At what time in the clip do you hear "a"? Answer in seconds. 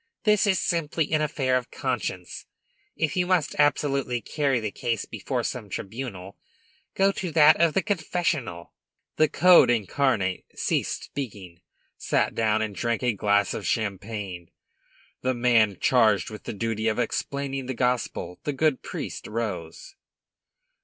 13.03-13.13